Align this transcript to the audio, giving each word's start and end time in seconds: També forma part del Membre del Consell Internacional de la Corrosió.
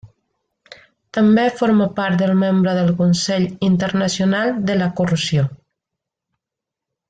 També 1.17 1.43
forma 1.59 1.87
part 1.99 2.23
del 2.23 2.33
Membre 2.45 2.73
del 2.79 2.91
Consell 3.03 3.47
Internacional 3.69 4.53
de 4.71 4.79
la 4.83 4.89
Corrosió. 5.01 5.49